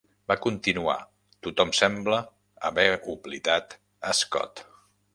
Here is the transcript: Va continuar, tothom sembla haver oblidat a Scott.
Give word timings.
Va 0.31 0.35
continuar, 0.45 0.95
tothom 1.49 1.75
sembla 1.81 2.19
haver 2.71 2.89
oblidat 3.17 3.81
a 4.13 4.21
Scott. 4.25 4.69